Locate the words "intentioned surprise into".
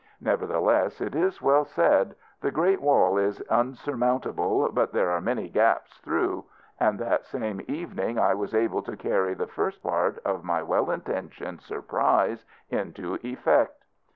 10.89-13.19